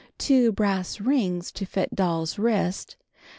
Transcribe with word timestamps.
Two 0.17 0.51
brass 0.51 0.99
rings 0.99 1.51
to 1.51 1.63
fit 1.63 1.93
doll's 1.93 2.39
wrist. 2.39 2.95